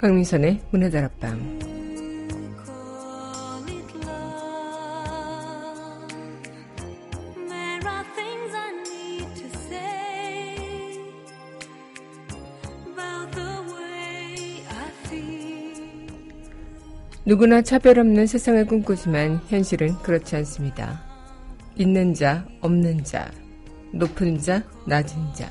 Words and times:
강민선의 0.00 0.58
문화다락방 0.70 1.58
누구나 17.26 17.60
차별 17.60 17.98
없는 17.98 18.26
세상을 18.26 18.64
꿈꾸지만 18.64 19.42
현실은 19.48 19.92
그렇지 19.98 20.34
않습니다. 20.36 21.02
있는 21.76 22.14
자, 22.14 22.46
없는 22.62 23.04
자, 23.04 23.30
높은 23.92 24.38
자, 24.38 24.64
낮은 24.86 25.34
자. 25.34 25.50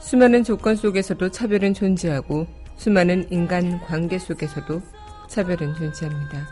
수많은 0.00 0.44
조건 0.44 0.76
속에서도 0.76 1.30
차별은 1.30 1.72
존재하고 1.72 2.46
수많은 2.78 3.26
인간 3.30 3.80
관계 3.80 4.18
속에서도 4.18 4.80
차별은 5.28 5.74
존재합니다. 5.74 6.48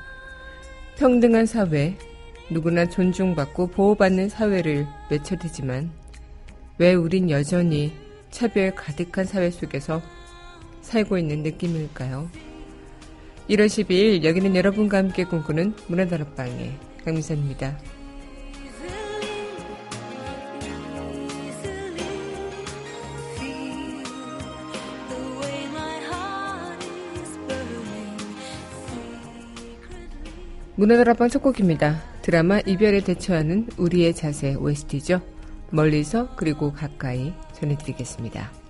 평등한 0.99 1.47
사회, 1.47 1.97
누구나 2.51 2.87
존중받고 2.89 3.69
보호받는 3.69 4.29
사회를 4.29 4.87
외쳐대지만 5.11 5.91
왜 6.79 6.95
우린 6.95 7.31
여전히 7.31 7.93
차별 8.31 8.75
가득한 8.75 9.25
사회 9.25 9.51
속에서 9.51 10.03
살고 10.83 11.17
있는 11.17 11.43
느낌일까요? 11.43 12.29
1월 13.49 13.67
12일 13.67 14.25
여기는 14.25 14.57
여러분과 14.57 14.99
함께 14.99 15.25
꿈꾸는 15.25 15.75
문화다락방의 15.87 16.73
강미선입니다. 17.05 17.96
문화다락방 30.79 31.31
첫 31.31 31.43
곡입니다. 31.43 32.03
드라마 32.21 32.61
이별에 32.61 33.01
대처하는 33.01 33.69
우리의 33.79 34.15
자세 34.15 34.55
OST죠. 34.55 35.23
멀리서 35.71 36.37
그리고 36.37 36.73
가까이 36.73 37.33
전해드리겠습니다. 37.55 38.66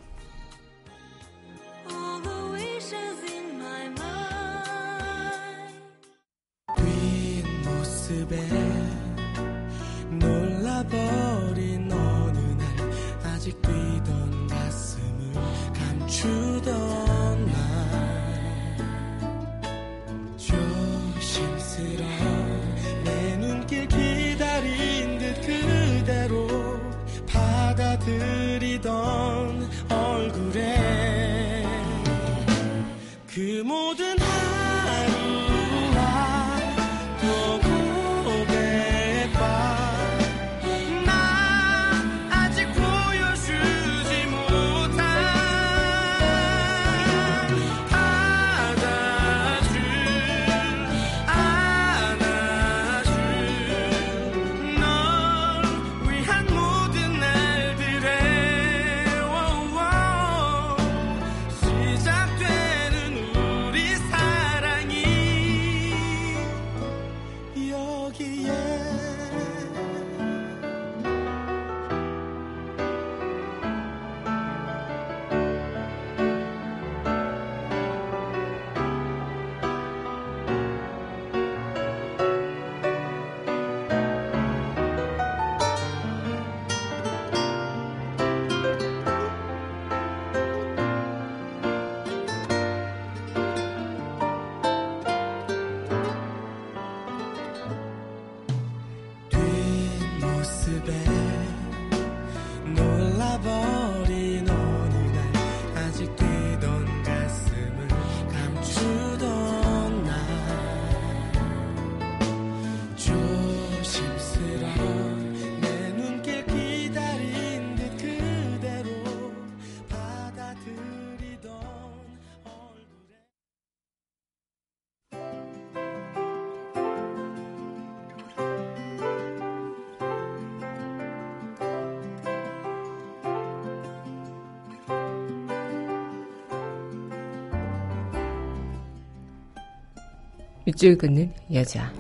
밑줄 140.67 140.99
긋는 140.99 141.33
여자. 141.53 141.93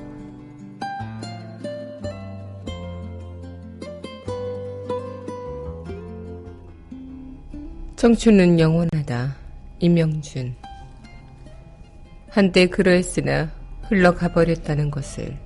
청춘은 7.94 8.59
영원하다. 8.59 9.37
이명준. 9.78 10.56
한때 12.28 12.66
그러했으나 12.66 13.53
흘러가 13.82 14.32
버렸다는 14.32 14.91
것을 14.91 15.38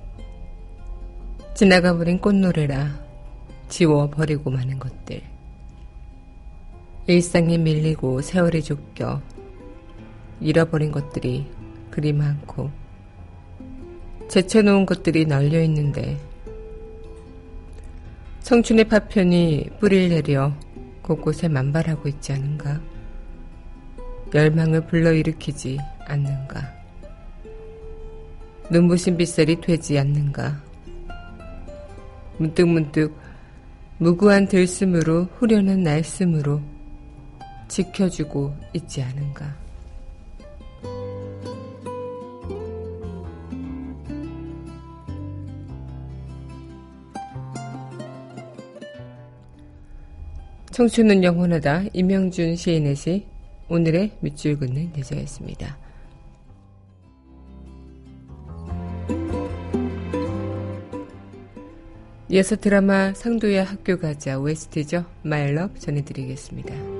지나가 1.53 1.95
버린 1.95 2.17
꽃노래라 2.17 2.99
지워 3.69 4.09
버리고 4.09 4.49
마는 4.49 4.79
것들. 4.79 5.21
일상에 7.05 7.59
밀리고 7.59 8.21
세월이 8.21 8.63
쫓겨 8.63 9.21
잃어버린 10.39 10.91
것들이 10.91 11.45
그리 11.91 12.13
많고 12.13 12.80
제쳐놓은 14.31 14.85
것들이 14.85 15.25
널려 15.25 15.61
있는데 15.63 16.17
청춘의 18.43 18.85
파편이 18.85 19.71
뿌리를 19.81 20.07
내려 20.07 20.53
곳곳에 21.01 21.49
만발하고 21.49 22.07
있지 22.07 22.31
않은가? 22.31 22.79
열망을 24.33 24.87
불러일으키지 24.87 25.79
않는가? 26.05 26.61
눈부신 28.69 29.17
빗살이 29.17 29.59
되지 29.59 29.99
않는가? 29.99 30.63
문득문득 32.37 33.13
무구한 33.97 34.47
들숨으로 34.47 35.25
후련한 35.39 35.83
날숨으로 35.83 36.61
지켜주고 37.67 38.55
있지 38.71 39.03
않은가? 39.03 39.59
청춘은 50.71 51.23
영원하다. 51.25 51.85
임영준 51.91 52.55
시인의 52.55 52.95
시 52.95 53.25
오늘의 53.67 54.11
밑줄 54.21 54.57
긋는 54.57 54.93
여자였습니다. 54.97 55.77
이어서 62.29 62.55
드라마 62.55 63.13
상도야 63.13 63.65
학교 63.65 63.99
가자 63.99 64.39
웨스트죠. 64.39 65.03
마일럽 65.23 65.77
전해드리겠습니다. 65.77 66.90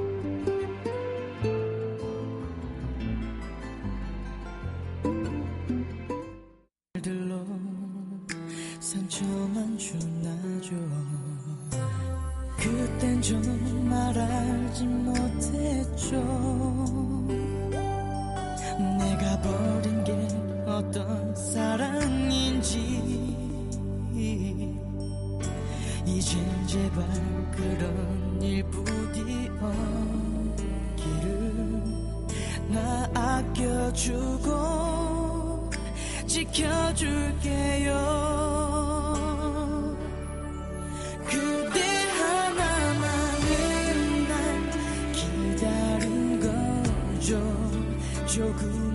조 48.32 48.91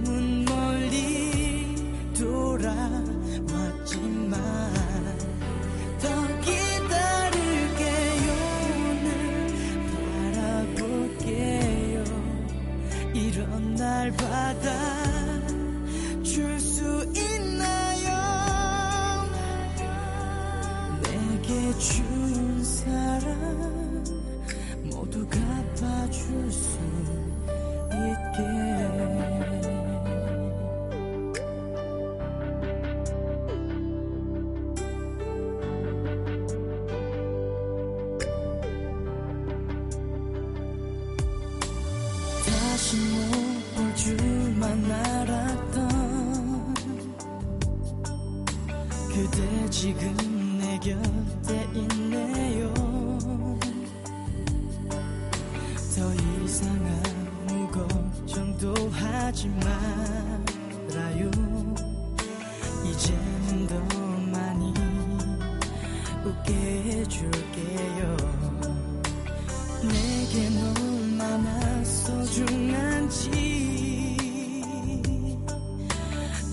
소중한지 73.09 74.17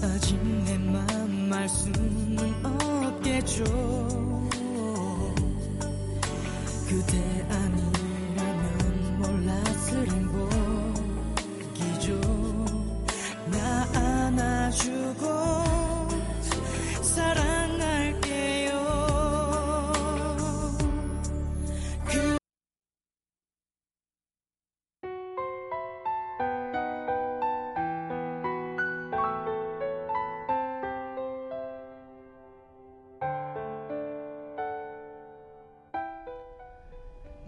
아직 0.04 0.38
내맘알 0.66 1.68
수는 1.68 2.66
없겠죠 2.66 4.13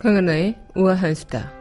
강하나의 0.06 0.56
우아한 0.76 1.16
수다. 1.16 1.52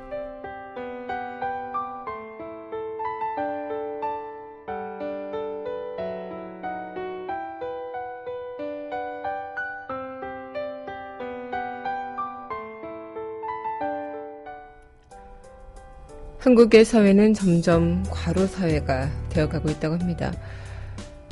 한국의 16.39 16.85
사회는 16.85 17.33
점점 17.33 18.03
과로 18.11 18.47
사회가 18.47 19.09
되어가고 19.31 19.71
있다고 19.71 19.95
합니다. 19.95 20.31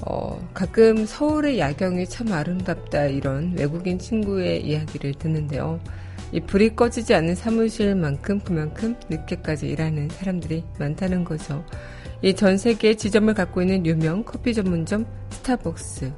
어, 0.06 0.40
가끔 0.54 1.04
서울의 1.04 1.58
야경이 1.58 2.06
참 2.06 2.32
아름답다 2.32 3.04
이런 3.04 3.52
외국인 3.54 3.98
친구의 3.98 4.64
이야기를 4.66 5.12
듣는데요. 5.16 5.78
이 6.32 6.40
불이 6.40 6.74
꺼지지 6.74 7.14
않는 7.14 7.34
사무실만큼 7.34 8.40
그만큼 8.40 8.96
늦게까지 9.10 9.68
일하는 9.68 10.08
사람들이 10.08 10.64
많다는 10.78 11.24
거죠. 11.24 11.64
이 12.22 12.34
전 12.34 12.56
세계에 12.56 12.94
지점을 12.94 13.32
갖고 13.34 13.62
있는 13.62 13.84
유명 13.84 14.24
커피 14.24 14.54
전문점 14.54 15.04
스타벅스. 15.30 16.12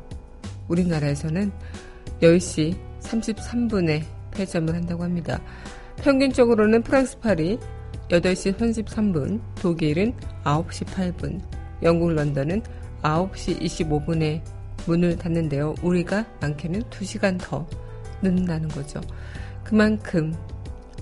우리나라에서는 0.69 1.51
10시 2.21 2.77
33분에 3.01 4.03
폐점을 4.31 4.73
한다고 4.75 5.03
합니다. 5.03 5.41
평균적으로는 5.97 6.83
프랑스 6.83 7.19
파리 7.19 7.59
8시 8.09 8.57
33분, 8.57 9.41
독일은 9.61 10.13
9시 10.45 10.85
8분, 10.87 11.41
영국 11.83 12.13
런던은 12.13 12.63
9시 13.03 13.61
25분에 13.61 14.43
문을 14.87 15.17
닫는데요. 15.17 15.75
우리가 15.83 16.27
많게는 16.41 16.83
2시간 16.85 17.39
더 17.41 17.67
늦는다는 18.23 18.69
거죠. 18.69 19.01
그만큼 19.65 20.35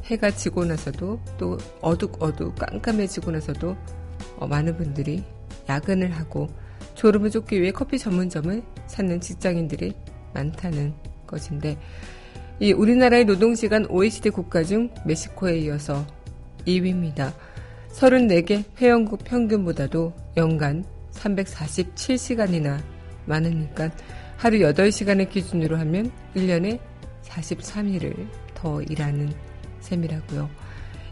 해가 0.05 0.31
지고 0.31 0.65
나서도 0.65 1.21
또 1.39 1.59
어둑어둑 1.81 2.55
깜깜해지고 2.57 3.33
나서도 3.33 3.77
어, 4.39 4.47
많은 4.47 4.77
분들이 4.77 5.25
야근을 5.69 6.13
하고 6.13 6.49
졸음을 6.95 7.31
쫓기 7.31 7.61
위해 7.61 7.73
커피 7.73 7.99
전문점을 7.99 8.63
찾는 8.87 9.21
직장인들이 9.21 9.95
많다는 10.35 10.95
것인데 11.27 11.77
이 12.61 12.73
우리나라의 12.73 13.25
노동시간 13.25 13.87
OECD 13.87 14.31
국가 14.31 14.63
중 14.63 14.89
멕시코에 15.05 15.59
이어서 15.61 16.07
2위입니다. 16.67 17.33
34개 17.93 18.65
회원국 18.79 19.25
평균보다도 19.25 20.13
연간 20.37 20.85
347시간이나 21.13 22.81
많으니까 23.27 23.91
하루 24.37 24.59
8시간을 24.59 25.29
기준으로 25.29 25.77
하면 25.79 26.11
1년에 26.35 26.79
43일을 27.25 28.42
더 28.63 28.81
일하는 28.83 29.33
셈이라고요. 29.81 30.49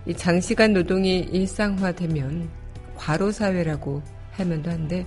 이 0.07 0.15
장시간 0.15 0.73
노동이 0.73 1.19
일상화되면 1.19 2.49
과로사회라고 2.97 4.03
할 4.31 4.47
만도 4.47 4.71
한데 4.71 5.05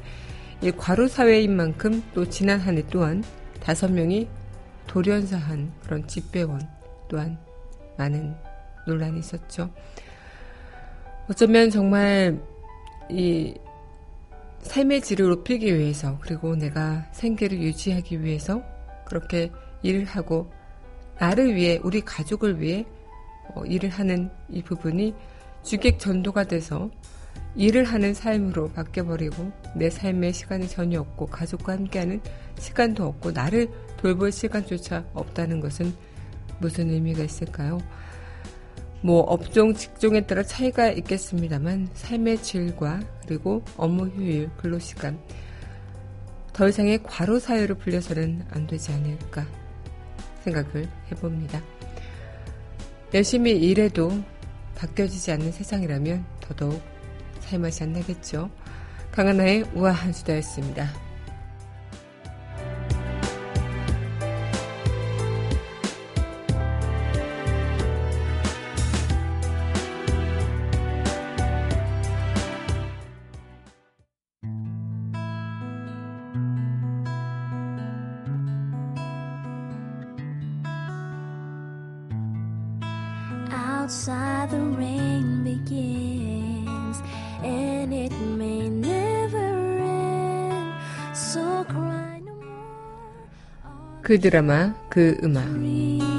이 0.62 0.72
과로사회인 0.72 1.56
만큼 1.56 2.04
또 2.14 2.28
지난 2.28 2.60
한 2.60 2.78
해 2.78 2.84
또한 2.90 3.24
다섯 3.62 3.90
명이 3.92 4.28
돌연사한 4.88 5.72
그런 5.82 6.06
집배원 6.06 6.62
또한 7.08 7.38
많은 7.98 8.36
논란이 8.86 9.20
있었죠. 9.20 9.70
어쩌면 11.30 11.70
정말 11.70 12.38
이 13.10 13.54
삶의 14.64 15.02
질을 15.02 15.30
높이기 15.30 15.78
위해서 15.78 16.18
그리고 16.20 16.56
내가 16.56 17.06
생계를 17.14 17.62
유지하기 17.62 18.22
위해서 18.22 18.62
그렇게 19.06 19.50
일을 19.82 20.04
하고 20.06 20.52
나를 21.20 21.56
위해 21.56 21.80
우리 21.84 22.02
가족을 22.02 22.60
위해 22.60 22.86
어, 23.56 23.64
일을 23.66 23.90
하는 23.90 24.30
이 24.50 24.62
부분이 24.64 25.14
주객 25.64 26.00
전도가 26.00 26.46
돼서 26.46 26.90
일을 27.56 27.84
하는 27.84 28.14
삶으로 28.14 28.70
바뀌어버리고 28.72 29.52
내 29.76 29.90
삶의 29.90 30.34
시간이 30.34 30.68
전혀 30.68 31.00
없고 31.00 31.28
가족과 31.28 31.74
함께하는 31.74 32.22
시간도 32.60 33.06
없고 33.06 33.32
나를 33.32 33.70
돌볼 33.98 34.32
시간조차 34.32 35.06
없다는 35.14 35.60
것은 35.60 35.94
무슨 36.60 36.90
의미가 36.90 37.24
있을까요? 37.24 37.80
뭐 39.02 39.20
업종, 39.22 39.74
직종에 39.74 40.22
따라 40.22 40.44
차이가 40.44 40.90
있겠습니다만 40.90 41.90
삶의 41.94 42.42
질과 42.42 43.02
그리고 43.28 43.64
업무 43.78 44.08
효율, 44.08 44.50
근로시간 44.58 45.20
더 46.54 46.68
이상의 46.70 47.04
과로 47.04 47.40
사회로 47.40 47.76
불려서는 47.76 48.46
안 48.52 48.66
되지 48.66 48.94
않을까 48.94 49.46
생각을 50.44 50.88
해봅니다. 51.12 51.62
열심히 53.14 53.52
일해도 53.52 54.12
바뀌어지지 54.76 55.32
않는 55.32 55.52
세상이라면 55.52 56.26
더더욱 56.42 56.82
살맛이 57.42 57.84
안 57.84 57.94
나겠죠. 57.94 58.50
강하나의 59.12 59.64
우아한 59.76 60.14
수다였습니다. 60.14 60.90
outside 83.93 84.51
the 84.51 84.61
rain 84.81 85.45
begins 85.45 86.97
and 87.45 87.93
it 87.93 88.13
may 88.41 88.69
never 88.69 89.49
end 89.79 90.73
so 91.15 91.65
cry 91.69 92.21
no 92.25 92.33
more 92.33 94.03
그 94.03 94.19
드라마, 94.19 94.75
그 94.89 95.19
음악. 95.23 96.12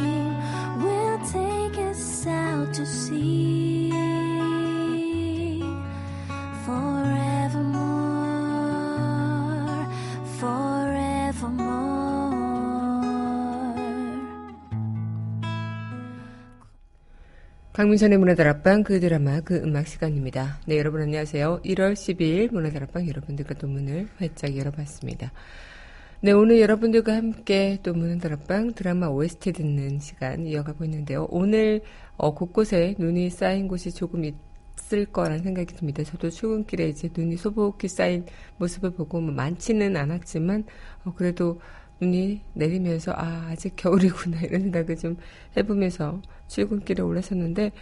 강민선의 17.85 18.17
문화다락방 18.17 18.83
그 18.83 18.99
드라마 18.99 19.41
그 19.41 19.57
음악 19.57 19.87
시간입니다. 19.87 20.59
네 20.65 20.79
여러분 20.79 21.03
안녕하세요. 21.03 21.61
1월 21.67 21.93
12일 21.93 22.51
문화다락방 22.51 23.07
여러분들과 23.07 23.53
또 23.57 23.67
문을 23.67 24.09
활짝 24.17 24.57
열어봤습니다. 24.57 25.31
네 26.23 26.33
오늘 26.33 26.63
여러분들과 26.63 27.15
함께 27.15 27.79
또 27.83 27.93
문화다락방 27.93 28.73
드라마 28.73 29.09
OST 29.09 29.53
듣는 29.53 29.99
시간 29.99 30.47
이어가고 30.47 30.87
있는데요. 30.87 31.27
오늘 31.29 31.83
어, 32.17 32.33
곳곳에 32.33 32.95
눈이 32.99 33.29
쌓인 33.29 33.69
곳이 33.69 33.93
조금 33.93 34.25
있을 34.25 35.05
거라는 35.05 35.43
생각이 35.43 35.75
듭니다. 35.75 36.03
저도 36.05 36.31
출근길에 36.31 36.89
이제 36.89 37.11
눈이 37.15 37.37
소복히 37.37 37.89
쌓인 37.89 38.25
모습을 38.57 38.93
보고 38.93 39.21
뭐 39.21 39.31
많지는 39.35 39.95
않았지만 39.95 40.65
어, 41.05 41.13
그래도 41.15 41.61
눈이 42.05 42.41
내리면서 42.53 43.13
아 43.13 43.49
아직 43.51 43.75
겨울이구나 43.77 44.41
이런 44.43 44.63
생각을 44.63 44.97
좀 44.97 45.17
해보면서 45.57 46.21
출근길에 46.49 47.03
올라섰는데 47.03 47.73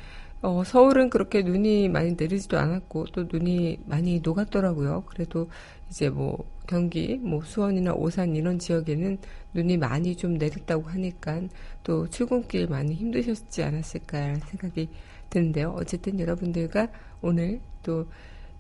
어, 0.43 0.65
서울은 0.65 1.09
그렇게 1.11 1.43
눈이 1.43 1.89
많이 1.89 2.17
내리지도 2.19 2.59
않았고 2.59 3.07
또 3.13 3.27
눈이 3.31 3.79
많이 3.87 4.21
녹았더라고요. 4.21 5.05
그래도 5.07 5.49
이제 5.89 6.11
뭐 6.11 6.45
경기, 6.67 7.17
뭐 7.17 7.43
수원이나 7.45 7.93
오산 7.93 8.35
이런 8.35 8.59
지역에는 8.59 9.19
눈이 9.55 9.77
많이 9.77 10.17
좀 10.17 10.35
내렸다고 10.35 10.89
하니까 10.89 11.43
또 11.85 12.09
출근길 12.09 12.67
많이 12.67 12.95
힘드셨지 12.95 13.63
않았을까라는 13.63 14.41
생각이 14.41 14.89
드는데요. 15.31 15.77
어쨌든 15.79 16.19
여러분들과 16.19 16.89
오늘 17.21 17.61
또 17.85 18.07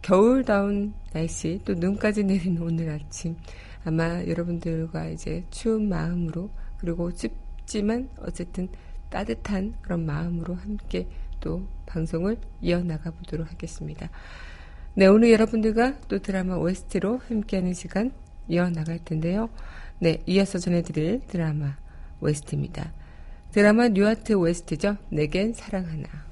겨울다운 0.02 0.95
날씨 1.12 1.61
또 1.64 1.75
눈까지 1.75 2.25
내리는 2.25 2.61
오늘 2.62 2.90
아침 2.90 3.37
아마 3.85 4.25
여러분들과 4.25 5.09
이제 5.09 5.45
추운 5.51 5.89
마음으로 5.89 6.51
그리고 6.79 7.12
춥지만 7.12 8.09
어쨌든 8.19 8.69
따뜻한 9.11 9.75
그런 9.83 10.07
마음으로 10.07 10.55
함께 10.55 11.07
또 11.41 11.67
방송을 11.87 12.39
이어나가 12.61 13.11
보도록 13.11 13.51
하겠습니다. 13.51 14.09
네, 14.95 15.07
오늘 15.07 15.31
여러분들과 15.33 16.01
또 16.09 16.19
드라마 16.19 16.57
OST로 16.57 17.19
함께하는 17.29 17.75
시간 17.75 18.12
이어나갈 18.49 18.99
텐데요. 19.05 19.49
네, 19.99 20.19
이어서 20.27 20.59
전해드릴 20.59 21.23
드라마 21.27 21.77
OST입니다. 22.21 22.93
드라마 23.53 23.89
뉴아트 23.89 24.35
OST죠. 24.35 24.97
내겐 25.11 25.53
사랑 25.53 25.87
하나. 25.87 26.32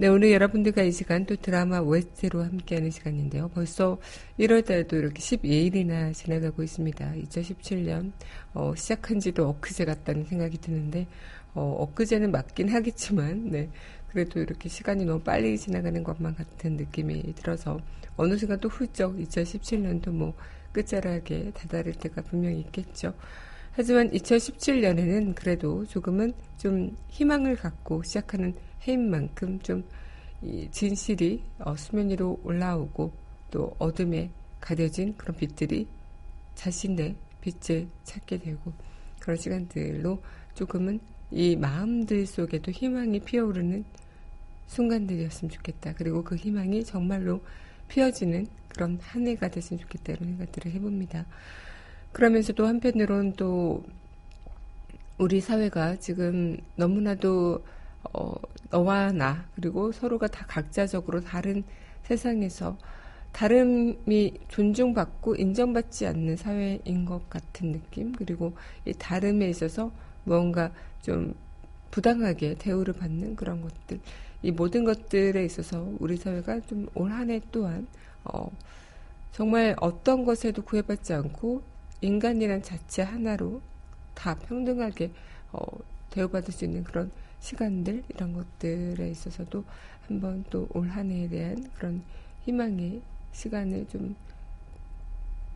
네, 0.00 0.06
오늘 0.06 0.30
여러분들과 0.30 0.82
이 0.84 0.92
시간 0.92 1.26
또 1.26 1.34
드라마 1.34 1.80
OST로 1.80 2.44
함께하는 2.44 2.88
시간인데요. 2.88 3.48
벌써 3.48 3.98
1월 4.38 4.64
달도 4.64 4.96
이렇게 4.96 5.18
12일이나 5.18 6.14
지나가고 6.14 6.62
있습니다. 6.62 7.14
2017년 7.14 8.12
어, 8.54 8.76
시작한 8.76 9.18
지도 9.18 9.48
엊그제 9.48 9.84
같다는 9.86 10.24
생각이 10.24 10.58
드는데 10.58 11.08
어, 11.52 11.78
엊그제는 11.80 12.30
맞긴 12.30 12.68
하겠지만 12.68 13.50
네, 13.50 13.70
그래도 14.10 14.38
이렇게 14.38 14.68
시간이 14.68 15.04
너무 15.04 15.18
빨리 15.18 15.58
지나가는 15.58 16.00
것만 16.04 16.36
같은 16.36 16.76
느낌이 16.76 17.34
들어서 17.34 17.80
어느 18.16 18.36
순간 18.36 18.60
또 18.60 18.68
훌쩍 18.68 19.16
2017년도 19.16 20.10
뭐 20.10 20.32
끝자락에 20.70 21.50
다다를 21.56 21.92
때가 21.94 22.22
분명히 22.22 22.60
있겠죠. 22.60 23.14
하지만 23.72 24.10
2017년에는 24.10 25.34
그래도 25.34 25.84
조금은 25.86 26.34
좀 26.56 26.96
희망을 27.08 27.56
갖고 27.56 28.04
시작하는 28.04 28.54
해인 28.86 29.10
만큼 29.10 29.58
좀 29.60 29.84
진실이 30.70 31.42
어, 31.58 31.76
수면 31.76 32.10
위로 32.10 32.38
올라오고 32.44 33.12
또 33.50 33.74
어둠에 33.78 34.30
가려진 34.60 35.16
그런 35.16 35.36
빛들이 35.36 35.86
자신의 36.54 37.16
빛을 37.40 37.88
찾게 38.04 38.38
되고 38.38 38.72
그런 39.20 39.36
시간들로 39.36 40.20
조금은 40.54 41.00
이 41.30 41.56
마음들 41.56 42.26
속에도 42.26 42.70
희망이 42.70 43.20
피어오르는 43.20 43.84
순간들이었으면 44.66 45.50
좋겠다. 45.50 45.94
그리고 45.94 46.22
그 46.22 46.36
희망이 46.36 46.84
정말로 46.84 47.40
피어지는 47.88 48.46
그런 48.68 48.98
한 49.02 49.26
해가 49.26 49.48
됐으면 49.48 49.80
좋겠다. 49.80 50.12
이런 50.12 50.28
생각들을 50.30 50.72
해봅니다. 50.72 51.26
그러면서도 52.12 52.66
한편으론 52.66 53.34
또 53.34 53.84
우리 55.18 55.40
사회가 55.40 55.96
지금 55.96 56.56
너무나도 56.76 57.64
어, 58.12 58.34
너와 58.70 59.12
나 59.12 59.44
그리고 59.54 59.92
서로가 59.92 60.28
다 60.28 60.44
각자적으로 60.48 61.20
다른 61.20 61.64
세상에서 62.04 62.76
다름이 63.32 64.34
존중받고 64.48 65.36
인정받지 65.36 66.06
않는 66.06 66.36
사회인 66.36 67.04
것 67.04 67.28
같은 67.30 67.72
느낌? 67.72 68.12
그리고 68.12 68.54
이 68.84 68.92
다름에 68.92 69.48
있어서 69.50 69.92
무언가 70.24 70.72
좀 71.02 71.34
부당하게 71.90 72.54
대우를 72.56 72.94
받는 72.94 73.36
그런 73.36 73.60
것들. 73.62 74.00
이 74.42 74.50
모든 74.52 74.84
것들에 74.84 75.44
있어서 75.44 75.86
우리 75.98 76.16
사회가 76.16 76.60
좀 76.60 76.88
올 76.94 77.10
한 77.12 77.30
해 77.30 77.40
또한 77.52 77.86
어, 78.24 78.50
정말 79.32 79.76
어떤 79.80 80.24
것에도 80.24 80.62
구애받지 80.62 81.12
않고 81.14 81.62
인간이란 82.00 82.62
자체 82.62 83.02
하나로 83.02 83.60
다 84.14 84.34
평등하게 84.34 85.12
어, 85.52 85.60
대우받을 86.10 86.52
수 86.52 86.64
있는 86.64 86.84
그런 86.84 87.10
시간들 87.40 88.04
이런 88.08 88.32
것들에 88.32 89.08
있어서도 89.10 89.64
한번 90.06 90.44
또 90.50 90.66
올 90.74 90.88
한 90.88 91.10
해에 91.10 91.28
대한 91.28 91.70
그런 91.74 92.02
희망의 92.44 93.02
시간을 93.32 93.86
좀 93.88 94.16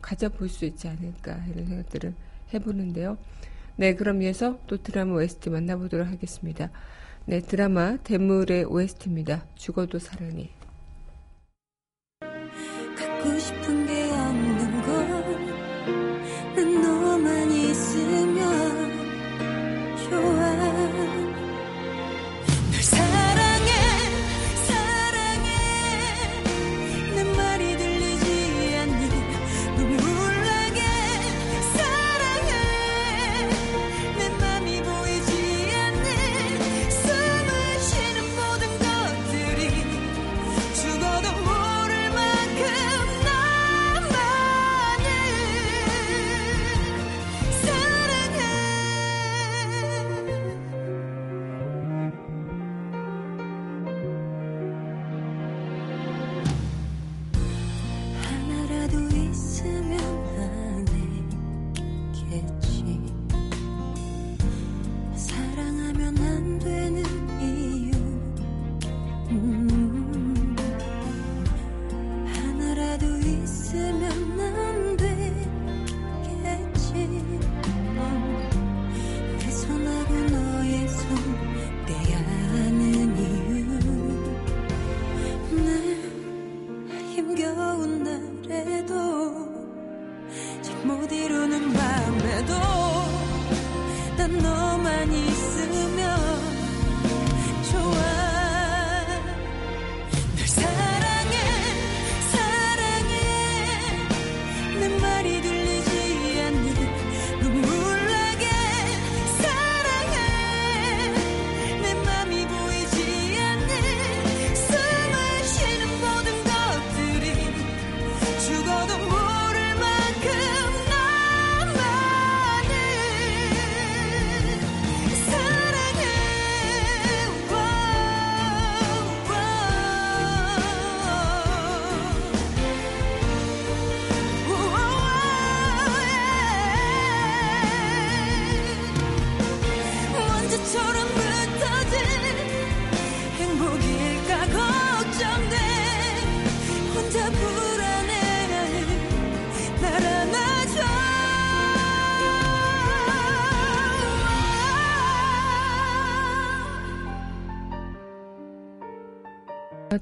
가져볼 0.00 0.48
수 0.48 0.64
있지 0.64 0.88
않을까 0.88 1.44
이런 1.46 1.66
생각들을 1.66 2.14
해보는데요. 2.52 3.16
네, 3.76 3.94
그럼 3.94 4.20
이어서 4.22 4.58
또 4.66 4.82
드라마 4.82 5.14
OST 5.14 5.50
만나보도록 5.50 6.06
하겠습니다. 6.06 6.70
네, 7.24 7.40
드라마 7.40 7.96
대물의 7.98 8.64
OST입니다. 8.64 9.46
죽어도 9.54 9.98
사랑해. 9.98 10.50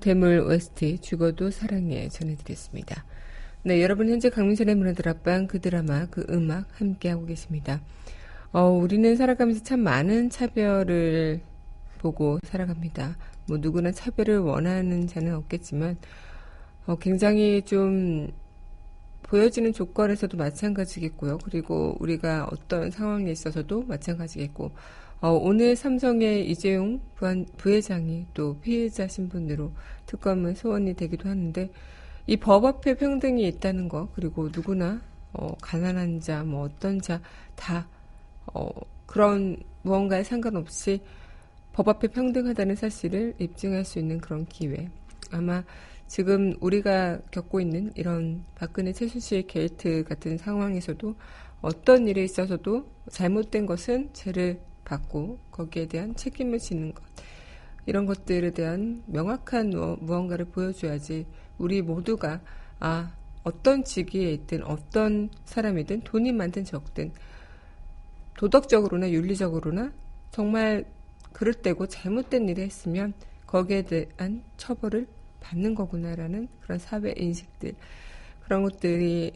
대물 0.01 0.41
OST 0.41 0.99
죽어도 1.01 1.51
사랑해 1.51 2.09
전해드렸습니다. 2.09 3.05
네, 3.63 3.83
여러분 3.83 4.09
현재 4.09 4.31
강민선의 4.31 4.75
문화들 4.75 5.09
앞방 5.09 5.47
그 5.47 5.61
드라마 5.61 6.07
그 6.07 6.27
음악 6.31 6.81
함께하고 6.81 7.27
계십니다. 7.27 7.81
어, 8.53 8.63
우리는 8.71 9.15
살아가면서 9.17 9.63
참 9.63 9.81
많은 9.81 10.31
차별을 10.31 11.41
보고 11.99 12.39
살아갑니다. 12.43 13.17
뭐 13.47 13.59
누구나 13.59 13.93
차별을 13.93 14.39
원하는 14.39 15.07
자는 15.07 15.35
없겠지만 15.35 15.99
어, 16.87 16.97
굉장히 16.97 17.63
좀 17.63 18.33
보여지는 19.23 19.73
조건에서도 19.73 20.37
마찬가지겠고요. 20.37 21.39
그리고 21.45 21.97
우리가 22.01 22.49
어떤 22.51 22.91
상황에 22.91 23.31
있어서도 23.31 23.83
마찬가지겠고, 23.83 24.73
어, 25.21 25.33
오늘 25.33 25.77
삼성의 25.77 26.51
이재용 26.51 27.01
부한, 27.15 27.47
부회장이 27.59 28.27
또 28.33 28.59
피해자 28.61 29.07
신분으로 29.07 29.71
특검에 30.07 30.55
소환이 30.55 30.95
되기도 30.95 31.29
하는데, 31.29 31.71
이 32.27 32.37
법 32.37 32.65
앞에 32.65 32.95
평등이 32.97 33.47
있다는 33.49 33.89
거, 33.89 34.09
그리고 34.15 34.49
누구나, 34.51 35.03
어, 35.33 35.55
가난한 35.61 36.21
자, 36.21 36.43
뭐 36.45 36.63
어떤 36.65 37.01
자, 37.01 37.21
다, 37.55 37.87
어, 38.55 38.69
그런 39.07 39.59
무언가에 39.83 40.23
상관없이 40.25 41.01
법 41.73 41.89
앞에 41.89 42.09
평등하다는 42.09 42.77
사실을 42.77 43.35
입증할 43.39 43.85
수 43.85 43.99
있는 43.99 44.19
그런 44.19 44.47
기회. 44.47 44.89
아마 45.31 45.65
지금 46.07 46.55
우리가 46.61 47.21
겪고 47.31 47.61
있는 47.61 47.93
이런 47.95 48.45
박근혜 48.55 48.93
최순실 48.93 49.47
게이트 49.47 50.05
같은 50.05 50.39
상황에서도 50.39 51.15
어떤 51.61 52.09
일에 52.09 52.25
있어서도 52.25 52.87
잘못된 53.11 53.67
것은 53.67 54.11
죄를 54.13 54.61
받고 54.91 55.39
거기에 55.53 55.87
대한 55.87 56.15
책임을 56.17 56.59
지는 56.59 56.93
것. 56.93 57.03
이런 57.87 58.07
것들에 58.07 58.51
대한 58.51 59.03
명확한 59.07 59.71
무언가를 60.01 60.47
보여줘야지 60.47 61.27
우리 61.59 61.81
모두가 61.81 62.41
아, 62.81 63.15
어떤 63.43 63.85
직위에 63.85 64.33
있든 64.33 64.65
어떤 64.65 65.31
사람이든 65.45 66.03
돈이 66.03 66.33
많든 66.33 66.65
적든 66.65 67.13
도덕적으로나 68.37 69.11
윤리적으로나 69.11 69.93
정말 70.31 70.85
그럴 71.33 71.55
때고 71.55 71.87
잘못된 71.87 72.49
일을 72.49 72.65
했으면 72.65 73.15
거기에 73.47 73.83
대한 73.83 74.43
처벌을 74.57 75.07
받는 75.41 75.75
거구나라는 75.75 76.49
그런 76.61 76.79
사회 76.79 77.15
인식들 77.17 77.75
그런 78.43 78.63
것들이 78.63 79.33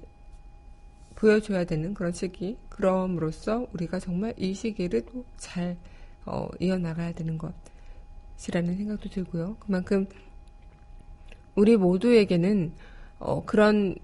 보여줘야 1.24 1.64
되는 1.64 1.94
그런 1.94 2.12
시기 2.12 2.58
그럼으로써 2.68 3.66
우리가 3.72 3.98
정말 3.98 4.34
이 4.36 4.52
시기를 4.52 5.06
잘 5.38 5.78
어, 6.26 6.48
이어나가야 6.60 7.12
되는 7.12 7.38
것이라는 8.36 8.76
생각도 8.76 9.08
들고요. 9.08 9.56
그만큼 9.58 10.06
우리 11.54 11.78
모두에게는 11.78 12.74
어, 13.20 13.42
그런 13.46 13.96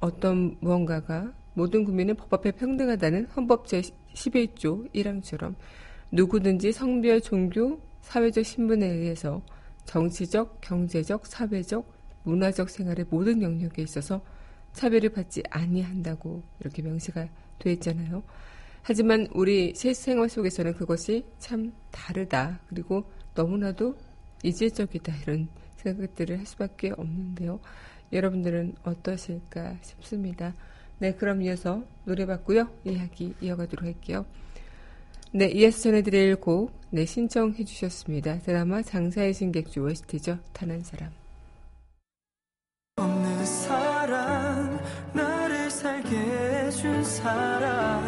어떤 0.00 0.56
무언가가 0.58 1.32
모든 1.52 1.84
국민은 1.84 2.16
법 2.16 2.34
앞에 2.34 2.50
평등하다는 2.50 3.26
헌법 3.36 3.66
제11조 3.66 4.92
1항처럼 4.92 5.54
누구든지 6.10 6.72
성별, 6.72 7.20
종교, 7.20 7.80
사회적 8.00 8.44
신분에 8.44 8.84
의해서 8.84 9.42
정치적, 9.84 10.60
경제적, 10.60 11.24
사회적, 11.24 11.88
문화적 12.24 12.68
생활의 12.68 13.06
모든 13.10 13.42
영역에 13.42 13.80
있어서 13.80 14.22
차별을 14.74 15.10
받지 15.10 15.42
아니한다고 15.48 16.42
이렇게 16.60 16.82
명시가 16.82 17.28
돼 17.58 17.72
있잖아요. 17.72 18.22
하지만 18.82 19.28
우리 19.32 19.72
실생활 19.74 20.28
속에서는 20.28 20.74
그것이 20.74 21.24
참 21.38 21.72
다르다. 21.90 22.60
그리고 22.68 23.10
너무나도 23.34 23.96
이질적이다. 24.42 25.16
이런 25.22 25.48
생각들을 25.76 26.38
할 26.38 26.44
수밖에 26.44 26.90
없는데요. 26.90 27.60
여러분들은 28.12 28.74
어떠실까 28.84 29.78
싶습니다. 29.80 30.54
네, 30.98 31.14
그럼 31.14 31.40
이어서 31.42 31.82
노래 32.04 32.26
받고요. 32.26 32.68
이야기 32.84 33.34
이어가도록 33.40 33.84
할게요. 33.84 34.26
네, 35.32 35.46
이어서 35.46 35.80
전해드릴 35.80 36.36
곡, 36.36 36.78
네, 36.90 37.06
신청해 37.06 37.64
주셨습니다. 37.64 38.38
드라마 38.40 38.82
장사의 38.82 39.34
신객주 39.34 39.80
OST죠. 39.80 40.38
타는 40.52 40.82
사람. 40.84 41.23
사랑. 47.04 48.02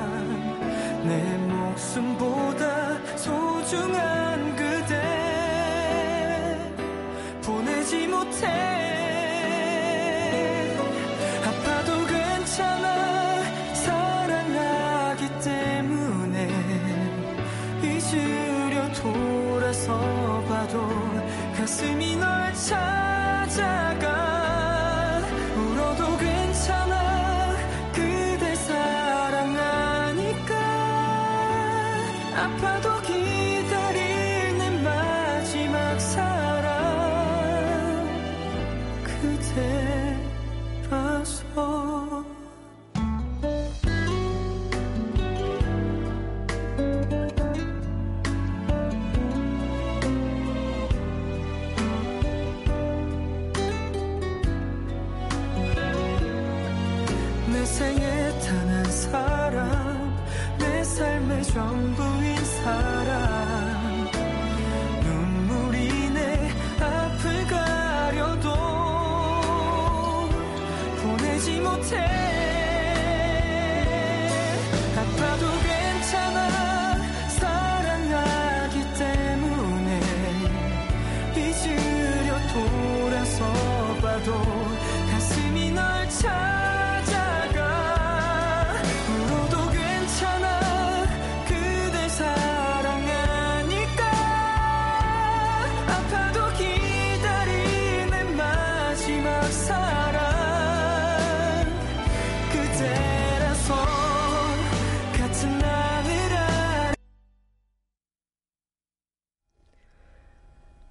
내 1.05 1.39
목숨보다 1.39 3.17
소중한 3.17 4.26
아파도 32.47 32.96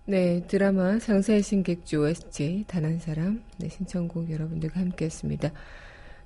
네, 0.07 0.45
드라마 0.47 0.99
장사의 0.99 1.41
신객주 1.41 2.03
OST 2.03 2.65
단 2.67 2.85
한 2.85 2.99
사람 2.99 3.41
네, 3.57 3.69
신청곡 3.69 4.29
여러분들과 4.29 4.79
함께했습니다. 4.79 5.51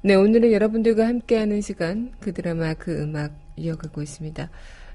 네, 0.01 0.15
오늘은 0.15 0.51
여러분들과 0.51 1.07
함께하는 1.07 1.61
시간 1.61 2.11
그 2.19 2.33
드라마 2.33 2.73
그 2.73 3.01
음악 3.01 3.39
이어가고 3.55 4.01
있습니다. 4.01 4.49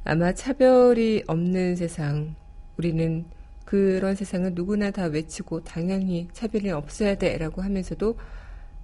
아마 0.04 0.34
차별이 0.34 1.24
없는 1.26 1.76
세상 1.76 2.34
우리는 2.76 3.24
그런 3.64 4.14
세상을 4.14 4.52
누구나 4.54 4.90
다 4.90 5.06
외치고 5.06 5.64
당연히 5.64 6.28
차별이 6.34 6.70
없어야 6.70 7.14
돼라고 7.14 7.62
하면서도 7.62 8.18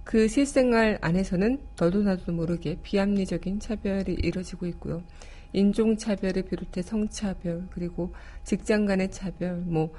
그 0.03 0.27
실생활 0.27 0.97
안에서는 1.01 1.59
너도 1.79 2.01
나도 2.01 2.31
모르게 2.31 2.79
비합리적인 2.81 3.59
차별이 3.59 4.15
이루어지고 4.15 4.65
있고요. 4.65 5.03
인종차별을 5.53 6.43
비롯해 6.43 6.81
성차별, 6.81 7.67
그리고 7.71 8.13
직장 8.43 8.85
간의 8.85 9.11
차별, 9.11 9.57
뭐, 9.57 9.93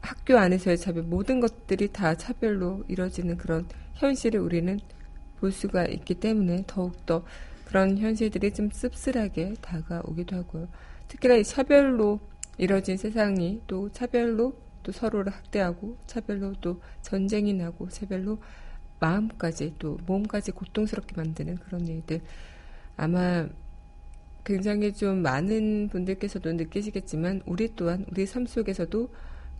학교 0.00 0.38
안에서의 0.38 0.78
차별, 0.78 1.02
모든 1.02 1.40
것들이 1.40 1.88
다 1.88 2.14
차별로 2.14 2.84
이루어지는 2.88 3.36
그런 3.36 3.66
현실을 3.94 4.40
우리는 4.40 4.78
볼 5.40 5.52
수가 5.52 5.86
있기 5.86 6.14
때문에 6.14 6.64
더욱더 6.66 7.24
그런 7.64 7.98
현실들이 7.98 8.52
좀 8.54 8.70
씁쓸하게 8.70 9.54
다가오기도 9.60 10.36
하고요. 10.36 10.68
특히나 11.08 11.34
이 11.34 11.44
차별로 11.44 12.20
이뤄진 12.56 12.96
세상이 12.96 13.62
또 13.66 13.90
차별로 13.92 14.54
또 14.82 14.92
서로를 14.92 15.32
학대하고 15.32 15.96
차별로 16.06 16.54
또 16.60 16.80
전쟁이 17.02 17.52
나고 17.52 17.88
차별로 17.88 18.38
마음까지 19.00 19.74
또 19.78 19.98
몸까지 20.06 20.52
고통스럽게 20.52 21.14
만드는 21.16 21.56
그런 21.56 21.86
일들 21.86 22.20
아마 22.96 23.46
굉장히 24.48 24.94
좀 24.94 25.20
많은 25.20 25.90
분들께서도 25.90 26.54
느끼시겠지만 26.54 27.42
우리 27.44 27.74
또한 27.76 28.06
우리 28.10 28.24
삶 28.24 28.46
속에서도 28.46 29.10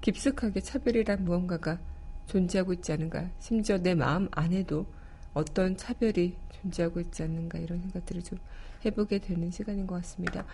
깊숙하게 0.01 0.63
차별이란 0.63 1.27
무언가가 1.27 1.79
존재하고 2.25 2.73
있지 2.73 2.93
않은가 2.93 3.29
심지어 3.39 3.77
내 3.77 3.95
마음 3.95 4.29
안에도 4.31 4.87
어떤 5.35 5.77
차별이 5.77 6.37
존재하고 6.63 7.01
있지 7.01 7.23
않는가 7.23 7.59
이런 7.59 7.83
생각들을 7.83 8.23
좀 8.23 8.39
해보게 8.87 9.19
되는 9.19 9.51
시간인 9.51 9.87
것 9.87 9.97
같습니다. 9.97 10.47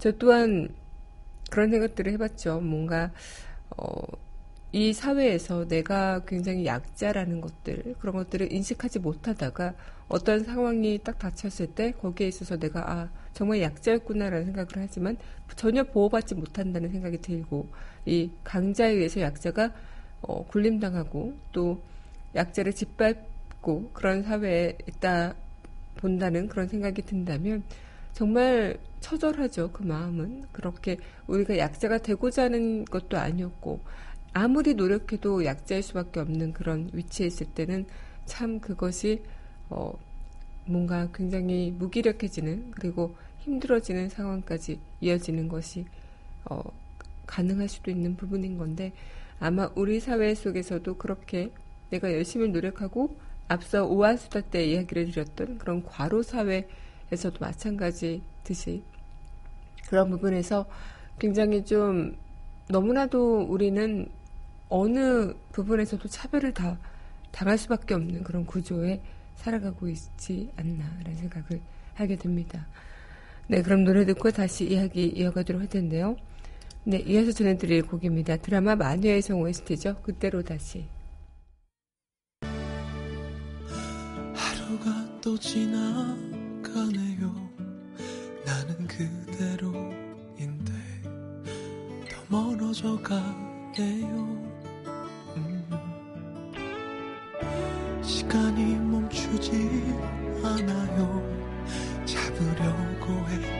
저 0.00 0.10
또한 0.10 0.68
그런 1.52 1.70
생각들을 1.70 2.10
해봤죠. 2.14 2.62
뭔가 2.62 3.12
어, 3.76 4.02
이 4.72 4.92
사회에서 4.92 5.68
내가 5.68 6.24
굉장히 6.24 6.66
약자라는 6.66 7.40
것들 7.40 7.94
그런 8.00 8.16
것들을 8.16 8.52
인식하지 8.52 8.98
못하다가 8.98 9.74
어떤 10.08 10.44
상황이 10.44 10.98
딱 11.02 11.18
닥쳤을 11.18 11.68
때 11.74 11.92
거기에 11.92 12.28
있어서 12.28 12.56
내가 12.56 12.90
아 12.90 13.10
정말 13.32 13.60
약자였구나라는 13.60 14.46
생각을 14.46 14.68
하지만 14.76 15.16
전혀 15.56 15.82
보호받지 15.84 16.34
못한다는 16.34 16.90
생각이 16.90 17.18
들고 17.18 17.68
이 18.04 18.30
강자에 18.44 18.92
의해서 18.92 19.20
약자가 19.20 19.72
어, 20.22 20.44
굴림당하고 20.46 21.34
또 21.52 21.82
약자를 22.34 22.72
짓밟고 22.72 23.90
그런 23.92 24.22
사회에 24.22 24.78
있다 24.88 25.34
본다는 25.96 26.48
그런 26.48 26.68
생각이 26.68 27.02
든다면 27.02 27.64
정말 28.12 28.78
처절하죠. 29.00 29.72
그 29.72 29.82
마음은 29.82 30.44
그렇게 30.52 30.96
우리가 31.26 31.58
약자가 31.58 31.98
되고자 31.98 32.44
하는 32.44 32.84
것도 32.84 33.18
아니었고 33.18 33.80
아무리 34.32 34.74
노력해도 34.74 35.44
약자일 35.44 35.82
수밖에 35.82 36.20
없는 36.20 36.52
그런 36.52 36.90
위치에 36.92 37.26
있을 37.26 37.46
때는 37.46 37.86
참 38.24 38.60
그것이 38.60 39.22
어 39.70 39.92
뭔가 40.66 41.08
굉장히 41.12 41.70
무기력해지는 41.78 42.72
그리고 42.72 43.14
힘들어지는 43.40 44.08
상황까지 44.08 44.80
이어지는 45.00 45.48
것이 45.48 45.86
어 46.44 46.62
가능할 47.26 47.68
수도 47.68 47.90
있는 47.90 48.16
부분인 48.16 48.58
건데 48.58 48.92
아마 49.38 49.70
우리 49.74 50.00
사회 50.00 50.34
속에서도 50.34 50.96
그렇게 50.96 51.52
내가 51.90 52.12
열심히 52.12 52.48
노력하고 52.48 53.16
앞서 53.48 53.84
오한수다 53.86 54.40
때 54.42 54.64
이야기를 54.64 55.10
드렸던 55.12 55.58
그런 55.58 55.84
과로 55.84 56.22
사회에서도 56.22 57.38
마찬가지듯이 57.38 58.82
그런 59.88 60.10
부분에서 60.10 60.66
굉장히 61.18 61.64
좀 61.64 62.16
너무나도 62.68 63.42
우리는 63.48 64.08
어느 64.68 65.32
부분에서도 65.52 66.08
차별을 66.08 66.52
다 66.52 66.78
당할 67.30 67.56
수밖에 67.56 67.94
없는 67.94 68.24
그런 68.24 68.44
구조에 68.46 69.00
살아가고 69.36 69.88
있지 69.88 70.50
않나라는 70.56 71.14
생각을 71.14 71.62
하게 71.94 72.16
됩니다. 72.16 72.66
네, 73.48 73.62
그럼 73.62 73.84
노래 73.84 74.04
듣고 74.04 74.30
다시 74.30 74.66
이야기 74.66 75.06
이어가도록 75.06 75.62
할 75.62 75.68
텐데요. 75.68 76.16
네, 76.84 76.98
이어서 76.98 77.32
전해드릴 77.32 77.82
곡입니다. 77.82 78.36
드라마 78.36 78.76
마녀의 78.76 79.22
성 79.22 79.40
OST죠. 79.40 80.02
그때로 80.02 80.42
다시. 80.42 80.86
하루가 84.34 85.20
또 85.20 85.38
지나가네요. 85.38 87.34
나는 88.44 88.86
그대로인데 88.86 90.72
더 92.08 92.24
멀어져 92.28 93.00
가네요. 93.02 94.45
시간이 98.26 98.74
멈추지 98.76 99.70
않아요. 100.42 101.22
잡으려고 102.04 103.12
해 103.28 103.55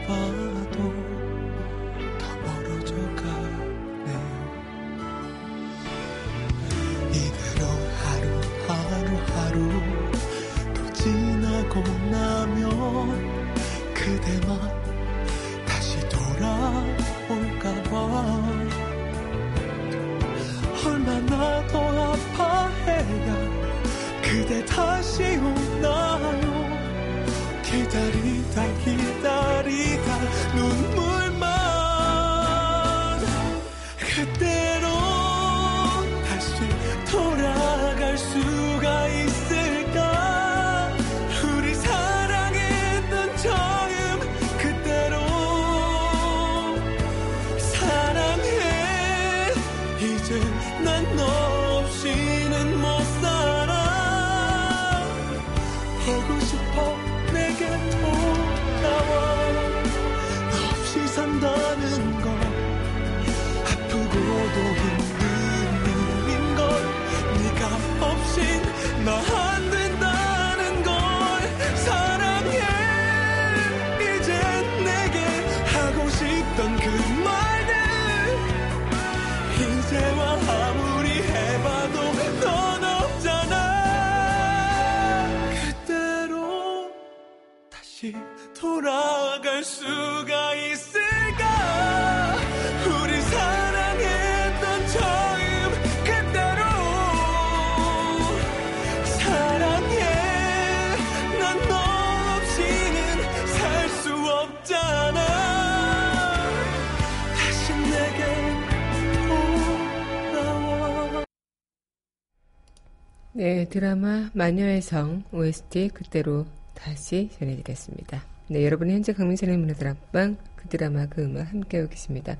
네, 113.33 113.67
드라마 113.69 114.31
마녀의 114.33 114.81
성 114.81 115.23
OST 115.31 115.91
그대로 115.93 116.47
다시 116.75 117.29
전해드렸습니다. 117.39 118.23
네, 118.49 118.65
여러분 118.65 118.91
현재 118.91 119.13
강민선의 119.13 119.59
문화들 119.59 119.89
앞방 119.89 120.39
그 120.57 120.69
드라마 120.69 121.05
그 121.07 121.23
음악 121.23 121.53
함께하고 121.53 121.91
계십니다. 121.91 122.37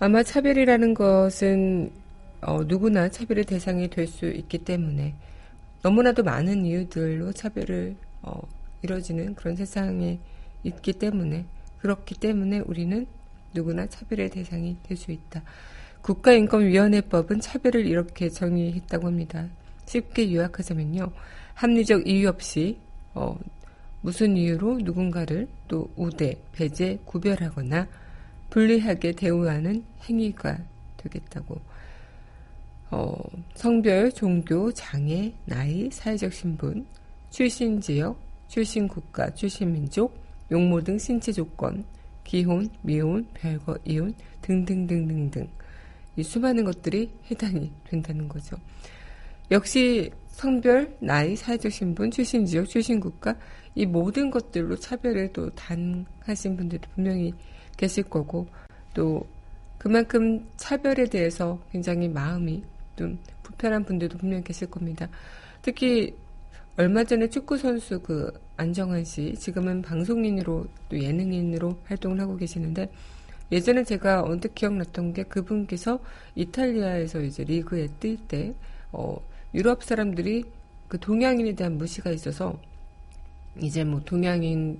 아마 0.00 0.24
차별이라는 0.24 0.94
것은 0.94 1.92
어, 2.40 2.64
누구나 2.64 3.08
차별의 3.08 3.44
대상이 3.44 3.88
될 3.88 4.08
수 4.08 4.26
있기 4.26 4.58
때문에 4.58 5.14
너무나도 5.82 6.24
많은 6.24 6.64
이유들로 6.64 7.32
차별을 7.32 7.94
어, 8.22 8.40
이뤄지는 8.82 9.34
그런 9.34 9.54
세상에 9.54 10.18
있기 10.64 10.94
때문에 10.94 11.44
그렇기 11.78 12.16
때문에 12.16 12.60
우리는 12.60 13.06
누구나 13.54 13.86
차별의 13.86 14.30
대상이 14.30 14.76
될 14.82 14.96
수 14.96 15.10
있다. 15.12 15.42
국가인권위원회법은 16.02 17.40
차별을 17.40 17.86
이렇게 17.86 18.28
정의했다고 18.30 19.06
합니다. 19.06 19.46
쉽게 19.86 20.32
요약하자면요. 20.32 21.10
합리적 21.54 22.06
이유 22.06 22.28
없이 22.28 22.78
어, 23.14 23.36
무슨 24.00 24.36
이유로 24.36 24.78
누군가를 24.78 25.46
또 25.68 25.90
우대, 25.96 26.36
배제, 26.52 26.98
구별하거나 27.04 27.86
불리하게 28.48 29.12
대우하는 29.12 29.84
행위가 30.08 30.58
되겠다고. 30.96 31.60
어, 32.92 33.14
성별, 33.54 34.10
종교, 34.10 34.72
장애, 34.72 35.32
나이, 35.44 35.88
사회적 35.90 36.32
신분, 36.32 36.86
출신 37.30 37.80
지역, 37.80 38.18
출신 38.48 38.88
국가, 38.88 39.32
출신 39.34 39.72
민족, 39.72 40.18
용모 40.50 40.80
등 40.82 40.98
신체 40.98 41.30
조건, 41.30 41.84
기혼, 42.30 42.68
미혼, 42.82 43.26
별거, 43.34 43.76
이혼 43.84 44.14
등등등등등 44.42 45.48
이 46.14 46.22
수많은 46.22 46.62
것들이 46.62 47.10
해당이 47.28 47.72
된다는 47.88 48.28
거죠. 48.28 48.56
역시 49.50 50.12
성별, 50.28 50.96
나이, 51.00 51.34
사회적 51.34 51.72
신분, 51.72 52.12
출신 52.12 52.46
지역, 52.46 52.68
출신 52.68 53.00
국가 53.00 53.34
이 53.74 53.84
모든 53.84 54.30
것들로 54.30 54.76
차별을 54.76 55.32
또 55.32 55.50
당하신 55.56 56.56
분들도 56.56 56.88
분명히 56.94 57.32
계실 57.76 58.04
거고 58.04 58.46
또 58.94 59.26
그만큼 59.76 60.48
차별에 60.56 61.06
대해서 61.06 61.58
굉장히 61.72 62.08
마음이 62.08 62.62
좀 62.94 63.18
불편한 63.42 63.84
분들도 63.84 64.18
분명히 64.18 64.44
계실 64.44 64.70
겁니다. 64.70 65.08
특히 65.62 66.14
얼마 66.76 67.04
전에 67.04 67.28
축구 67.28 67.58
선수 67.58 68.00
그 68.00 68.32
안정환 68.56 69.04
씨 69.04 69.34
지금은 69.34 69.82
방송인으로 69.82 70.66
또 70.88 70.98
예능인으로 70.98 71.78
활동을 71.84 72.20
하고 72.20 72.36
계시는데 72.36 72.90
예전에 73.52 73.82
제가 73.82 74.22
언뜻 74.22 74.54
기억났던 74.54 75.12
게 75.12 75.24
그분께서 75.24 75.98
이탈리아에서 76.36 77.20
이제 77.22 77.42
리그에 77.42 77.88
뛸 77.98 78.16
때 78.28 78.54
어, 78.92 79.16
유럽 79.52 79.82
사람들이 79.82 80.44
그 80.88 80.98
동양인에 80.98 81.54
대한 81.54 81.76
무시가 81.76 82.10
있어서 82.10 82.58
이제 83.60 83.82
뭐 83.82 84.00
동양인에 84.00 84.78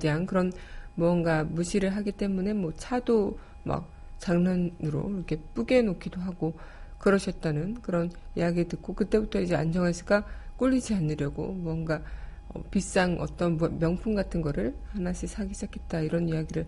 대한 0.00 0.26
그런 0.26 0.52
뭔가 0.96 1.44
무시를 1.44 1.94
하기 1.96 2.12
때문에 2.12 2.52
뭐 2.52 2.72
차도 2.76 3.38
막 3.62 3.88
장난으로 4.18 5.10
이렇게 5.10 5.38
뿌개 5.54 5.80
놓기도 5.82 6.20
하고 6.20 6.54
그러셨다는 6.98 7.80
그런 7.82 8.10
이야기 8.34 8.66
듣고 8.66 8.94
그때부터 8.94 9.40
이제 9.40 9.54
안정환 9.54 9.92
씨가 9.92 10.26
꿀리지 10.58 10.94
않으려고 10.94 11.48
뭔가 11.54 12.02
어, 12.50 12.62
비싼 12.70 13.18
어떤 13.20 13.58
뭐 13.58 13.68
명품 13.70 14.14
같은 14.16 14.42
거를 14.42 14.74
하나씩 14.92 15.28
사기 15.30 15.54
시작했다 15.54 16.00
이런 16.02 16.28
이야기를 16.28 16.66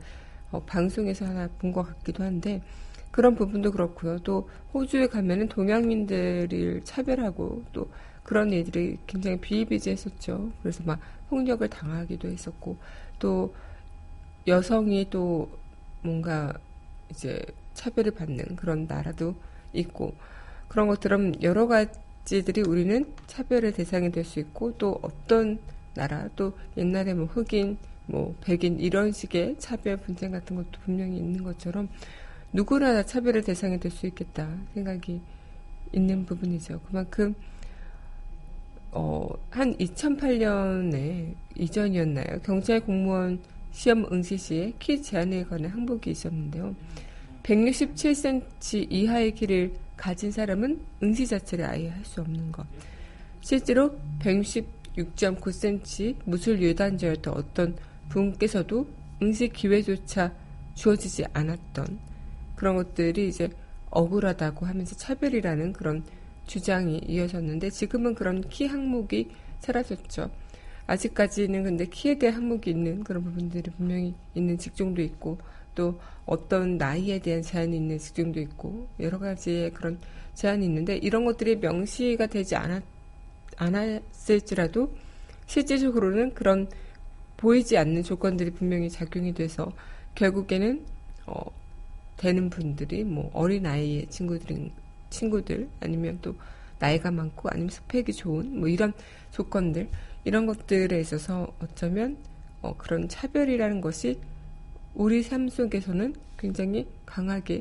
어, 0.52 0.62
방송에서 0.64 1.26
하나 1.26 1.48
본 1.58 1.72
것 1.72 1.84
같기도 1.84 2.24
한데 2.24 2.62
그런 3.12 3.34
부분도 3.36 3.72
그렇고요. 3.72 4.18
또 4.20 4.48
호주에 4.74 5.08
가면은 5.08 5.48
동양인들을 5.48 6.82
차별하고 6.84 7.64
또 7.72 7.90
그런 8.24 8.52
일들이 8.52 8.98
굉장히 9.06 9.40
비일비재했었죠. 9.40 10.52
그래서 10.62 10.84
막 10.84 11.00
폭력을 11.30 11.68
당하기도 11.68 12.28
했었고 12.28 12.78
또 13.18 13.54
여성이 14.46 15.08
또 15.10 15.50
뭔가 16.02 16.52
이제 17.10 17.40
차별을 17.74 18.12
받는 18.12 18.56
그런 18.56 18.86
나라도 18.86 19.34
있고 19.72 20.14
그런 20.68 20.88
것들은 20.88 21.42
여러 21.42 21.66
가지 21.66 21.98
들이 22.38 22.62
우리는 22.62 23.04
차별의 23.26 23.72
대상이 23.72 24.10
될 24.12 24.24
수 24.24 24.38
있고 24.40 24.72
또 24.78 24.98
어떤 25.02 25.58
나라 25.94 26.28
또 26.36 26.52
옛날에 26.76 27.14
뭐 27.14 27.26
흑인 27.26 27.76
뭐 28.06 28.34
백인 28.40 28.78
이런 28.80 29.12
식의 29.12 29.56
차별 29.58 29.96
분쟁 29.96 30.30
같은 30.30 30.56
것도 30.56 30.70
분명히 30.84 31.16
있는 31.16 31.42
것처럼 31.44 31.88
누구나 32.52 32.92
다 32.92 33.02
차별의 33.02 33.42
대상이 33.42 33.78
될 33.80 33.90
수 33.90 34.06
있겠다 34.06 34.48
생각이 34.74 35.20
있는 35.92 36.24
부분이죠. 36.24 36.80
그만큼 36.86 37.34
어, 38.92 39.28
한 39.50 39.76
2008년에 39.76 41.34
이전이었나요? 41.56 42.40
경찰 42.44 42.80
공무원 42.80 43.40
시험 43.72 44.04
응시 44.10 44.36
시에 44.36 44.72
키 44.78 45.00
제한에 45.00 45.44
관한 45.44 45.70
항목이 45.70 46.10
있었는데요. 46.10 46.74
167cm 47.44 48.86
이하의 48.90 49.34
키를 49.34 49.72
가진 50.00 50.30
사람은 50.32 50.80
응시 51.02 51.26
자체를 51.26 51.66
아예 51.66 51.88
할 51.88 52.04
수 52.04 52.20
없는 52.22 52.50
것. 52.52 52.66
실제로 53.42 53.98
166.9cm 54.20 56.16
무술 56.24 56.62
유단자였던 56.62 57.34
어떤 57.34 57.76
분께서도 58.08 58.88
응시 59.22 59.48
기회조차 59.48 60.32
주어지지 60.74 61.26
않았던 61.32 61.98
그런 62.56 62.76
것들이 62.76 63.28
이제 63.28 63.50
억울하다고 63.90 64.66
하면서 64.66 64.96
차별이라는 64.96 65.72
그런 65.72 66.02
주장이 66.46 67.02
이어졌는데 67.06 67.70
지금은 67.70 68.14
그런 68.14 68.40
키 68.48 68.66
항목이 68.66 69.30
사라졌죠. 69.60 70.30
아직까지는 70.86 71.62
근데 71.62 71.86
키에 71.86 72.18
대한 72.18 72.36
항목이 72.36 72.70
있는 72.70 73.04
그런 73.04 73.22
부분들이 73.22 73.70
분명히 73.70 74.14
있는 74.34 74.58
직종도 74.58 75.02
있고 75.02 75.38
또 75.74 75.98
어떤 76.26 76.76
나이에 76.76 77.18
대한 77.18 77.42
제한이 77.42 77.76
있는 77.76 77.98
직종도 77.98 78.40
있고 78.40 78.88
여러 79.00 79.18
가지의 79.18 79.72
그런 79.72 79.98
제한이 80.34 80.64
있는데 80.66 80.96
이런 80.96 81.24
것들이 81.24 81.56
명시가 81.56 82.26
되지 82.26 82.56
않았, 82.56 82.82
않았을지라도 83.56 84.92
실제적으로는 85.46 86.34
그런 86.34 86.68
보이지 87.36 87.76
않는 87.78 88.02
조건들이 88.02 88.50
분명히 88.50 88.88
작용이 88.88 89.34
돼서 89.34 89.72
결국에는 90.14 90.84
어, 91.26 91.42
되는 92.16 92.50
분들이 92.50 93.02
뭐 93.02 93.30
어린 93.32 93.66
아이의 93.66 94.06
친구들 94.08 94.70
친구들 95.08 95.68
아니면 95.80 96.18
또 96.22 96.34
나이가 96.78 97.10
많고 97.10 97.48
아니면 97.50 97.70
스펙이 97.70 98.12
좋은 98.12 98.60
뭐 98.60 98.68
이런 98.68 98.92
조건들 99.30 99.88
이런 100.24 100.46
것들에 100.46 101.00
있어서 101.00 101.52
어쩌면 101.60 102.16
어, 102.62 102.76
그런 102.76 103.08
차별이라는 103.08 103.80
것이 103.80 104.20
우리 104.94 105.22
삶 105.22 105.48
속에서는 105.48 106.14
굉장히 106.38 106.86
강하게 107.06 107.60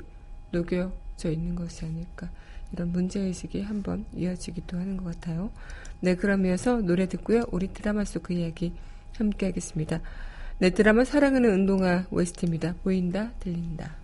녹여져 0.51 1.31
있는 1.31 1.55
것이 1.55 1.85
아닐까 1.85 2.29
이런 2.71 2.91
문제의식이 2.91 3.61
한번 3.61 4.05
이어지기도 4.15 4.77
하는 4.77 4.97
것 4.97 5.05
같아요. 5.05 5.51
네, 6.01 6.15
그러면서 6.15 6.81
노래 6.81 7.07
듣고요. 7.07 7.43
우리 7.51 7.67
드라마 7.73 8.05
속 8.05 8.23
그 8.23 8.33
이야기 8.33 8.73
함께 9.17 9.47
하겠습니다. 9.47 10.01
네, 10.59 10.69
드라마 10.69 11.03
사랑하는 11.03 11.51
운동화 11.51 12.05
웨스트입니다. 12.11 12.75
보인다, 12.83 13.31
들린다. 13.39 13.98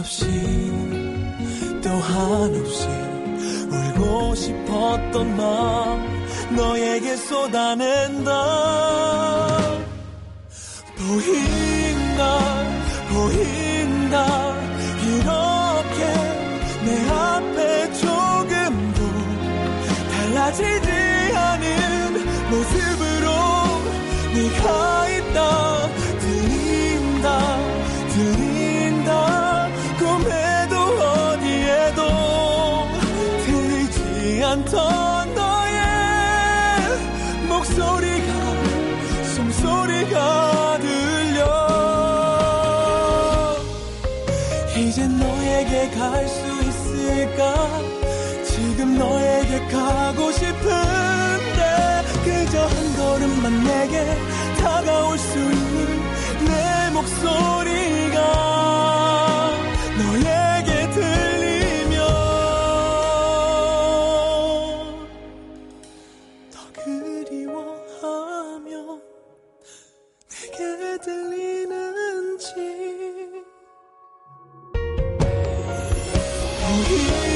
한없이 0.00 0.24
또 1.82 1.90
한없이 1.90 2.88
울고 3.70 4.34
싶었던 4.34 5.36
마음 5.36 6.26
너에게 6.56 7.16
쏟아낸다. 7.16 8.30
보인다 10.96 12.38
보인다 13.12 14.56
이렇게 15.06 16.00
내 16.84 17.08
앞에 17.10 17.92
조금도 17.92 19.00
달라지지 20.12 20.99
들리는지. 71.10 72.54
보인 76.62 77.29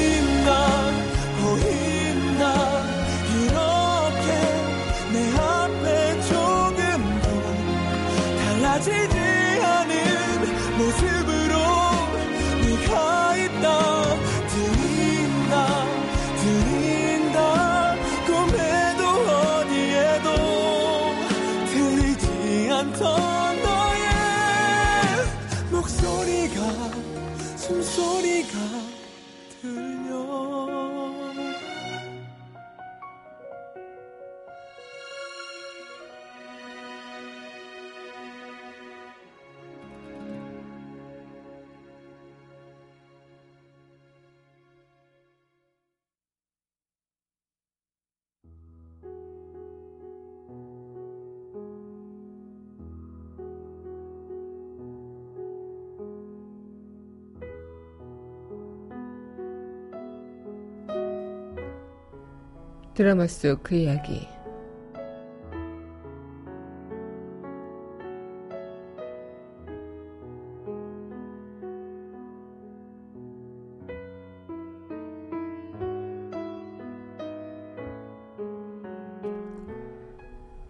드라마 62.95 63.27
속 63.27 63.61
그 63.61 63.75
이야기. 63.75 64.25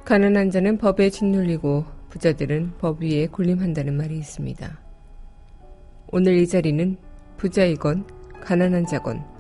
가난한 0.03 0.49
자는 0.49 0.78
법에 0.80 1.11
짓눌리고 1.11 1.86
부자들은 2.09 2.73
법 2.80 3.03
위에 3.03 3.28
군림한다는 3.28 3.97
말이 3.97 4.17
있습니다. 4.17 4.80
오늘 6.11 6.38
이 6.38 6.47
자리는 6.47 6.97
부자이건 7.38 8.07
가난한 8.41 8.86
자건 8.88 9.34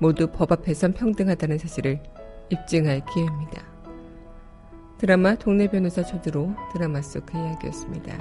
모두 0.00 0.28
법 0.28 0.52
앞에선 0.52 0.92
평등하다는 0.92 1.58
사실을 1.58 2.00
입증할 2.50 3.02
기회입니다. 3.12 3.66
드라마 4.98 5.34
동네 5.34 5.68
변호사 5.68 6.02
초드로 6.02 6.54
드라마 6.72 7.02
속 7.02 7.24
그 7.26 7.36
이야기였습니다. 7.36 8.18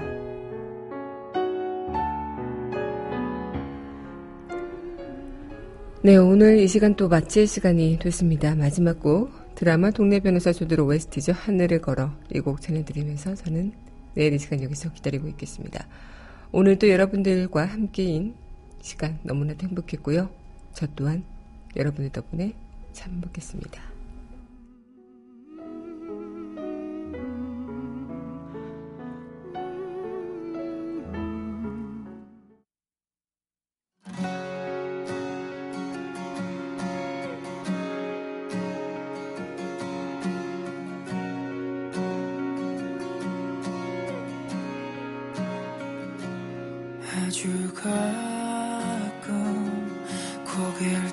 네, 6.04 6.16
오늘 6.16 6.60
이 6.60 6.68
시간 6.68 6.96
또 6.96 7.10
마칠 7.10 7.48
시간이 7.48 8.00
됐습니다. 8.00 8.56
마지막 8.56 9.00
곡 9.00 9.32
드라마 9.56 9.92
동네 9.92 10.20
변호사 10.20 10.54
초드로 10.54 10.86
웨스트죠. 10.86 11.34
하늘을 11.34 11.82
걸어 11.82 12.12
이 12.34 12.40
곡 12.40 12.62
전해드리면서 12.62 13.36
저는 13.36 13.74
내일 14.14 14.34
이 14.34 14.40
시간 14.40 14.62
여기서 14.62 14.94
기다리고 14.94 15.28
있겠습니다. 15.30 15.88
오늘도 16.52 16.90
여러분들과 16.90 17.66
함께인 17.66 18.36
시간 18.82 19.20
너무나도 19.24 19.68
행복했고요. 19.68 20.30
저 20.74 20.88
또한 20.96 21.24
여러분의 21.78 22.12
덕분에 22.12 22.54
참 22.92 23.14
행복했습니다. 23.14 23.98
아주 47.28 47.74
가끔 47.74 49.48
고개를 50.44 51.02
들 51.02 51.07